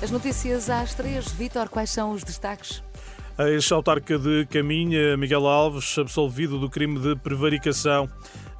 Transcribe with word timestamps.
As 0.00 0.12
notícias 0.12 0.70
às 0.70 0.94
três. 0.94 1.28
Vítor, 1.32 1.68
quais 1.68 1.90
são 1.90 2.12
os 2.12 2.22
destaques? 2.22 2.82
A 3.36 3.48
ex-autarca 3.48 4.16
de 4.16 4.46
Caminha, 4.46 5.16
Miguel 5.16 5.46
Alves, 5.46 5.98
absolvido 5.98 6.58
do 6.58 6.70
crime 6.70 7.00
de 7.00 7.16
prevaricação. 7.16 8.08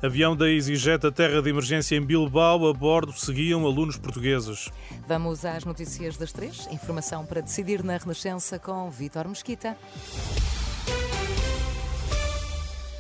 Avião 0.02 0.36
da 0.36 0.50
EasyJet 0.50 1.06
a 1.06 1.12
terra 1.12 1.40
de 1.40 1.50
emergência 1.50 1.96
em 1.96 2.00
Bilbao, 2.00 2.68
a 2.68 2.72
bordo 2.72 3.12
seguiam 3.12 3.64
alunos 3.66 3.96
portugueses. 3.96 4.68
Vamos 5.06 5.44
às 5.44 5.64
notícias 5.64 6.16
das 6.16 6.32
três. 6.32 6.68
Informação 6.72 7.24
para 7.24 7.40
decidir 7.40 7.84
na 7.84 7.96
Renascença 7.96 8.58
com 8.58 8.90
Vítor 8.90 9.28
Mesquita. 9.28 9.76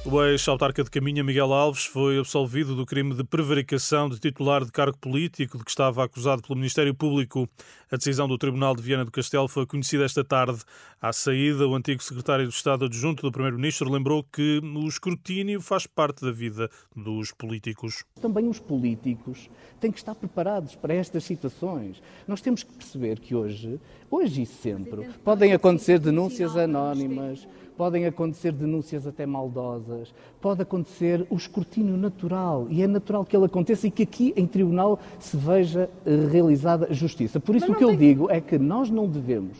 O 0.04 0.24
ex-autarca 0.24 0.82
de 0.84 0.90
Caminha, 0.90 1.24
Miguel 1.24 1.52
Alves, 1.52 1.84
foi 1.84 2.18
absolvido 2.18 2.74
do 2.74 2.86
crime 2.86 3.14
de 3.14 3.24
prevaricação 3.24 4.08
de 4.08 4.18
titular 4.18 4.64
de 4.64 4.70
cargo 4.70 4.96
político 4.96 5.58
de 5.58 5.64
que 5.64 5.70
estava 5.70 6.04
acusado 6.04 6.40
pelo 6.40 6.56
Ministério 6.56 6.94
Público. 6.94 7.48
A 7.90 7.96
decisão 7.96 8.28
do 8.28 8.38
Tribunal 8.38 8.74
de 8.74 8.82
Viana 8.82 9.04
do 9.04 9.10
Castelo 9.10 9.48
foi 9.48 9.66
conhecida 9.66 10.04
esta 10.04 10.24
tarde. 10.24 10.60
À 11.02 11.12
saída, 11.12 11.66
o 11.66 11.74
antigo 11.74 12.02
secretário 12.02 12.46
de 12.46 12.54
Estado 12.54 12.86
adjunto 12.86 13.22
do 13.22 13.32
Primeiro-Ministro 13.32 13.90
lembrou 13.90 14.24
que 14.24 14.60
o 14.62 14.88
escrutínio 14.88 15.60
faz 15.60 15.86
parte 15.86 16.24
da 16.24 16.30
vida 16.30 16.70
dos 16.96 17.32
políticos. 17.32 18.04
Também 18.20 18.48
os 18.48 18.60
políticos 18.60 19.50
têm 19.80 19.90
que 19.90 19.98
estar 19.98 20.14
preparados 20.14 20.74
para 20.74 20.94
estas 20.94 21.24
situações. 21.24 22.00
Nós 22.26 22.40
temos 22.40 22.62
que 22.62 22.72
perceber 22.72 23.18
que 23.18 23.34
hoje, 23.34 23.78
hoje 24.10 24.42
e 24.42 24.46
sempre, 24.46 25.08
podem 25.24 25.52
acontecer 25.52 25.98
denúncias 25.98 26.56
anónimas 26.56 27.46
podem 27.78 28.06
acontecer 28.06 28.50
denúncias 28.50 29.06
até 29.06 29.24
maldosas, 29.24 30.12
pode 30.40 30.60
acontecer 30.60 31.24
o 31.30 31.36
escrutínio 31.36 31.96
natural, 31.96 32.66
e 32.68 32.82
é 32.82 32.88
natural 32.88 33.24
que 33.24 33.36
ele 33.36 33.46
aconteça 33.46 33.86
e 33.86 33.90
que 33.90 34.02
aqui 34.02 34.34
em 34.36 34.48
tribunal 34.48 34.98
se 35.20 35.36
veja 35.36 35.88
eh, 36.04 36.26
realizada 36.28 36.92
justiça. 36.92 37.38
Por 37.38 37.54
isso 37.54 37.70
o 37.70 37.74
que 37.74 37.84
tem... 37.84 37.88
eu 37.88 37.96
digo 37.96 38.28
é 38.28 38.40
que 38.40 38.58
nós 38.58 38.90
não 38.90 39.08
devemos 39.08 39.56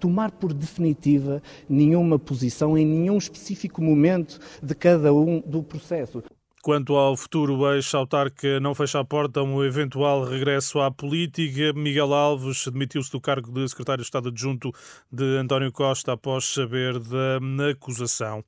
tomar 0.00 0.30
por 0.30 0.54
definitiva 0.54 1.42
nenhuma 1.68 2.18
posição 2.18 2.78
em 2.78 2.86
nenhum 2.86 3.18
específico 3.18 3.82
momento 3.82 4.40
de 4.62 4.74
cada 4.74 5.12
um 5.12 5.40
do 5.40 5.62
processo. 5.62 6.22
Quanto 6.62 6.94
ao 6.94 7.16
futuro 7.16 7.72
ex-autarca 7.74 8.60
não 8.60 8.74
fecha 8.74 9.00
a 9.00 9.04
porta 9.04 9.40
a 9.40 9.42
um 9.42 9.64
eventual 9.64 10.22
regresso 10.24 10.78
à 10.78 10.90
política, 10.90 11.72
Miguel 11.72 12.12
Alves 12.12 12.66
demitiu-se 12.68 13.10
do 13.10 13.18
cargo 13.18 13.50
de 13.50 13.66
secretário 13.66 14.02
de 14.02 14.06
Estado 14.06 14.28
adjunto 14.28 14.70
de 15.10 15.38
António 15.38 15.72
Costa 15.72 16.12
após 16.12 16.44
saber 16.44 16.98
da 16.98 17.70
acusação. 17.70 18.44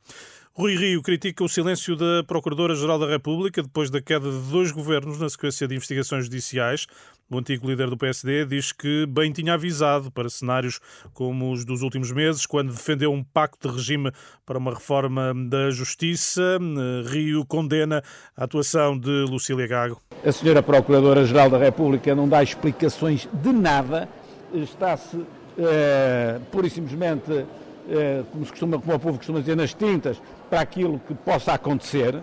Rui 0.54 0.76
Rio 0.76 1.00
critica 1.00 1.42
o 1.42 1.48
silêncio 1.48 1.96
da 1.96 2.22
Procuradora-Geral 2.26 2.98
da 2.98 3.06
República 3.06 3.62
depois 3.62 3.88
da 3.88 4.02
queda 4.02 4.30
de 4.30 4.50
dois 4.50 4.70
governos 4.70 5.18
na 5.18 5.30
sequência 5.30 5.66
de 5.66 5.74
investigações 5.74 6.24
judiciais. 6.24 6.86
O 7.32 7.38
antigo 7.38 7.66
líder 7.66 7.88
do 7.88 7.96
PSD 7.96 8.44
diz 8.44 8.72
que 8.72 9.06
bem 9.06 9.32
tinha 9.32 9.54
avisado 9.54 10.10
para 10.10 10.28
cenários 10.28 10.78
como 11.14 11.50
os 11.50 11.64
dos 11.64 11.80
últimos 11.80 12.12
meses, 12.12 12.44
quando 12.44 12.72
defendeu 12.72 13.10
um 13.10 13.24
pacto 13.24 13.66
de 13.66 13.74
regime 13.74 14.12
para 14.44 14.58
uma 14.58 14.74
reforma 14.74 15.32
da 15.48 15.70
justiça. 15.70 16.58
Rio 17.06 17.46
condena 17.46 18.02
a 18.36 18.44
atuação 18.44 18.98
de 18.98 19.24
Lucília 19.30 19.66
Gago. 19.66 19.98
A 20.22 20.30
senhora 20.30 20.62
Procuradora-Geral 20.62 21.48
da 21.48 21.56
República 21.56 22.14
não 22.14 22.28
dá 22.28 22.42
explicações 22.42 23.26
de 23.32 23.50
nada, 23.50 24.06
está-se 24.52 25.24
é, 25.56 26.38
pura 26.50 26.66
e 26.66 26.70
simplesmente 26.70 27.46
eh, 27.88 28.24
como, 28.30 28.44
se 28.44 28.50
costuma, 28.50 28.78
como 28.78 28.94
o 28.94 29.00
povo 29.00 29.16
costuma 29.16 29.40
dizer, 29.40 29.56
nas 29.56 29.72
tintas 29.72 30.20
para 30.50 30.60
aquilo 30.60 31.00
que 31.08 31.14
possa 31.14 31.54
acontecer, 31.54 32.14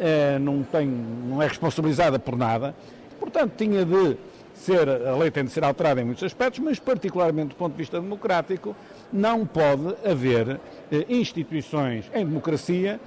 eh, 0.00 0.38
não, 0.40 0.62
tem, 0.62 0.86
não 0.86 1.42
é 1.42 1.46
responsabilizada 1.46 2.18
por 2.18 2.34
nada. 2.34 2.74
Portanto, 3.20 3.52
tinha 3.56 3.84
de 3.84 4.16
ser, 4.58 4.88
a 4.88 5.16
lei 5.16 5.30
tem 5.30 5.44
de 5.44 5.50
ser 5.50 5.64
alterada 5.64 6.00
em 6.00 6.04
muitos 6.04 6.22
aspectos, 6.22 6.60
mas 6.60 6.78
particularmente 6.78 7.48
do 7.48 7.56
ponto 7.56 7.72
de 7.72 7.78
vista 7.78 8.00
democrático, 8.00 8.74
não 9.12 9.46
pode 9.46 9.94
haver 10.04 10.60
eh, 10.90 11.04
instituições 11.08 12.10
em 12.14 12.24
democracia 12.24 13.00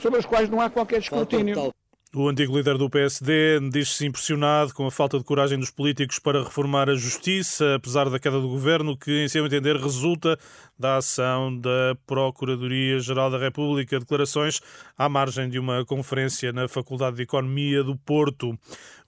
sobre 0.00 0.18
as 0.18 0.26
quais 0.26 0.48
não 0.48 0.60
há 0.60 0.68
qualquer 0.68 0.98
escrutínio. 0.98 1.72
O 2.14 2.28
antigo 2.28 2.54
líder 2.54 2.76
do 2.76 2.90
PSD 2.90 3.58
diz-se 3.70 4.04
impressionado 4.04 4.74
com 4.74 4.86
a 4.86 4.90
falta 4.90 5.16
de 5.16 5.24
coragem 5.24 5.58
dos 5.58 5.70
políticos 5.70 6.18
para 6.18 6.44
reformar 6.44 6.90
a 6.90 6.94
justiça, 6.94 7.76
apesar 7.76 8.10
da 8.10 8.18
queda 8.18 8.38
do 8.38 8.50
governo, 8.50 8.94
que, 8.94 9.24
em 9.24 9.28
seu 9.28 9.46
entender, 9.46 9.76
resulta 9.76 10.38
da 10.78 10.98
ação 10.98 11.58
da 11.58 11.96
Procuradoria-Geral 12.06 13.30
da 13.30 13.38
República. 13.38 13.98
Declarações 13.98 14.60
à 14.98 15.08
margem 15.08 15.48
de 15.48 15.58
uma 15.58 15.86
conferência 15.86 16.52
na 16.52 16.68
Faculdade 16.68 17.16
de 17.16 17.22
Economia 17.22 17.82
do 17.82 17.96
Porto. 17.96 18.58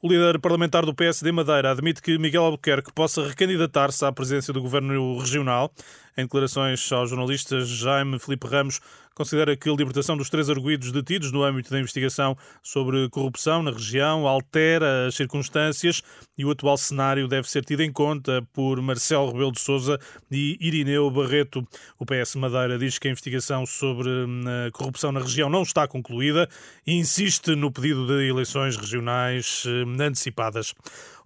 O 0.05 0.07
líder 0.07 0.39
parlamentar 0.39 0.85
do 0.85 0.95
PSD 0.95 1.33
Madeira 1.33 1.71
admite 1.71 2.03
que 2.03 2.19
Miguel 2.19 2.45
Albuquerque 2.45 2.93
possa 2.93 3.27
recandidatar-se 3.27 4.05
à 4.05 4.13
presidência 4.13 4.53
do 4.53 4.61
governo 4.61 5.19
regional. 5.19 5.73
Em 6.15 6.25
declarações 6.25 6.93
aos 6.93 7.09
jornalistas, 7.09 7.67
Jaime 7.67 8.19
Felipe 8.19 8.47
Ramos 8.47 8.83
considera 9.15 9.57
que 9.57 9.71
a 9.71 9.73
libertação 9.73 10.17
dos 10.17 10.29
três 10.29 10.51
arguídos 10.51 10.91
detidos 10.91 11.31
no 11.31 11.43
âmbito 11.43 11.71
da 11.71 11.79
investigação 11.79 12.37
sobre 12.63 13.09
corrupção 13.09 13.63
na 13.63 13.71
região 13.71 14.27
altera 14.27 15.07
as 15.07 15.15
circunstâncias 15.15 16.03
e 16.37 16.45
o 16.45 16.51
atual 16.51 16.77
cenário 16.77 17.29
deve 17.29 17.49
ser 17.49 17.65
tido 17.65 17.83
em 17.83 17.93
conta 17.93 18.47
por 18.53 18.81
Marcelo 18.83 19.31
Rebelo 19.31 19.53
de 19.53 19.61
Sousa 19.61 19.99
e 20.31 20.59
Irineu 20.61 21.11
Barreto. 21.11 21.67
O 21.99 22.05
PS 22.05 22.35
Madeira 22.35 22.77
diz 22.77 22.99
que 22.99 23.07
a 23.07 23.11
investigação 23.11 23.65
sobre 23.65 24.09
hum, 24.09 24.43
a 24.67 24.71
corrupção 24.73 25.13
na 25.13 25.21
região 25.21 25.49
não 25.49 25.63
está 25.63 25.87
concluída 25.87 26.49
e 26.87 26.95
insiste 26.95 27.55
no 27.55 27.71
pedido 27.71 28.07
de 28.07 28.29
eleições 28.29 28.77
regionais 28.77 29.65
hum, 29.67 29.94
antecipadas. 30.03 30.75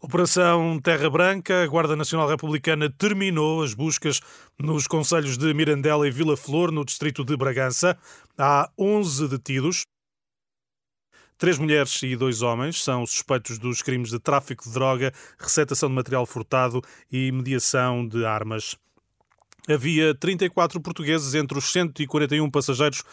Operação 0.00 0.78
Terra 0.80 1.08
Branca, 1.10 1.62
a 1.62 1.66
Guarda 1.66 1.96
Nacional 1.96 2.28
Republicana 2.28 2.90
terminou 2.90 3.62
as 3.62 3.74
buscas 3.74 4.20
nos 4.58 4.86
conselhos 4.86 5.36
de 5.36 5.52
Mirandela 5.54 6.06
e 6.06 6.10
Vila 6.10 6.36
Flor, 6.36 6.70
no 6.70 6.84
distrito 6.84 7.24
de 7.24 7.36
Bragança. 7.36 7.98
Há 8.36 8.70
11 8.78 9.28
detidos. 9.28 9.82
Três 11.38 11.56
mulheres 11.56 12.02
e 12.02 12.16
dois 12.16 12.42
homens 12.42 12.82
são 12.82 13.06
suspeitos 13.06 13.58
dos 13.60 13.80
crimes 13.80 14.10
de 14.10 14.18
tráfico 14.18 14.64
de 14.64 14.72
droga, 14.72 15.12
receptação 15.38 15.88
de 15.88 15.94
material 15.94 16.26
furtado 16.26 16.82
e 17.12 17.30
mediação 17.30 18.06
de 18.06 18.24
armas. 18.24 18.76
Havia 19.68 20.14
34 20.14 20.80
portugueses 20.80 21.34
entre 21.34 21.56
os 21.56 21.70
141 21.70 22.50
passageiros 22.50 23.04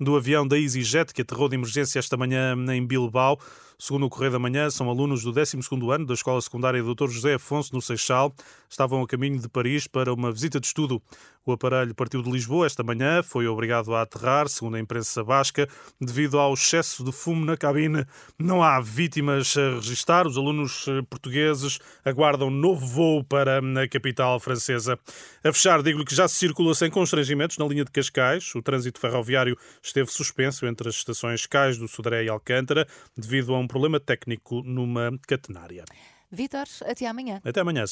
do 0.00 0.16
avião 0.16 0.46
da 0.46 0.58
EasyJet 0.58 1.12
que 1.12 1.22
aterrou 1.22 1.48
de 1.48 1.56
emergência 1.56 1.98
esta 1.98 2.16
manhã 2.16 2.56
em 2.72 2.86
Bilbao. 2.86 3.38
Segundo 3.78 4.06
o 4.06 4.10
Correio 4.10 4.32
da 4.32 4.38
Manhã, 4.38 4.70
são 4.70 4.88
alunos 4.88 5.22
do 5.22 5.32
12º 5.32 5.94
ano 5.94 6.06
da 6.06 6.14
Escola 6.14 6.40
Secundária 6.40 6.82
Dr. 6.82 7.08
José 7.08 7.34
Afonso, 7.34 7.74
no 7.74 7.82
Seixal. 7.82 8.34
Estavam 8.68 9.02
a 9.02 9.06
caminho 9.06 9.38
de 9.40 9.48
Paris 9.48 9.86
para 9.86 10.12
uma 10.12 10.32
visita 10.32 10.60
de 10.60 10.66
estudo. 10.66 11.02
O 11.46 11.52
aparelho 11.52 11.94
partiu 11.94 12.22
de 12.22 12.30
Lisboa 12.30 12.64
esta 12.64 12.82
manhã, 12.82 13.22
foi 13.22 13.46
obrigado 13.46 13.94
a 13.94 14.00
aterrar, 14.00 14.48
segundo 14.48 14.76
a 14.76 14.80
imprensa 14.80 15.22
basca, 15.22 15.68
devido 16.00 16.38
ao 16.38 16.54
excesso 16.54 17.04
de 17.04 17.12
fumo 17.12 17.44
na 17.44 17.54
cabine. 17.54 18.06
Não 18.38 18.62
há 18.62 18.80
vítimas 18.80 19.54
a 19.58 19.74
registrar. 19.74 20.26
Os 20.26 20.38
alunos 20.38 20.86
eh, 20.88 21.02
portugueses 21.02 21.78
aguardam 22.02 22.48
novo 22.48 22.86
voo 22.86 23.22
para 23.22 23.58
a 23.58 23.88
capital 23.88 24.40
francesa. 24.40 24.98
A 25.44 25.52
fechar, 25.52 25.82
digo-lhe 25.82 26.06
que 26.06 26.14
já 26.14 26.26
se 26.26 26.36
circula 26.36 26.74
sem 26.74 26.90
constrangimentos 26.90 27.58
na 27.58 27.66
linha 27.66 27.84
de 27.84 27.90
Cascais. 27.90 28.54
O 28.54 28.62
trânsito 28.62 28.98
ferroviário 28.98 29.54
esteve 29.82 30.10
suspenso 30.10 30.64
entre 30.64 30.88
as 30.88 30.94
estações 30.94 31.44
Cais 31.44 31.76
do 31.76 31.86
Sodré 31.86 32.24
e 32.24 32.28
Alcântara, 32.30 32.86
devido 33.14 33.54
a 33.54 33.58
um 33.64 33.68
problema 33.68 33.98
técnico 33.98 34.62
numa 34.62 35.18
catenária. 35.26 35.84
Vítor, 36.30 36.66
até 36.82 37.06
amanhã. 37.06 37.40
Até 37.44 37.60
amanhã. 37.60 37.84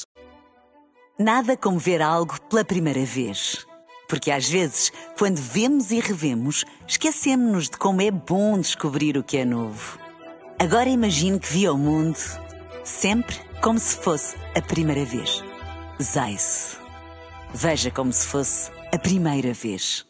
Nada 1.19 1.55
como 1.57 1.77
ver 1.77 2.01
algo 2.01 2.39
pela 2.49 2.63
primeira 2.63 3.03
vez. 3.05 3.65
Porque 4.07 4.31
às 4.31 4.47
vezes, 4.47 4.91
quando 5.17 5.37
vemos 5.37 5.91
e 5.91 5.99
revemos, 5.99 6.65
esquecemos-nos 6.87 7.69
de 7.69 7.77
como 7.77 8.01
é 8.01 8.11
bom 8.11 8.59
descobrir 8.59 9.17
o 9.17 9.23
que 9.23 9.37
é 9.37 9.45
novo. 9.45 9.99
Agora 10.59 10.89
imagine 10.89 11.39
que 11.39 11.51
viu 11.51 11.73
o 11.73 11.77
mundo 11.77 12.17
sempre 12.83 13.35
como 13.61 13.79
se 13.79 13.97
fosse 13.97 14.35
a 14.55 14.61
primeira 14.61 15.05
vez. 15.05 15.43
Zais. 16.01 16.77
Veja 17.53 17.89
como 17.91 18.11
se 18.11 18.27
fosse 18.27 18.71
a 18.91 18.99
primeira 18.99 19.53
vez. 19.53 20.05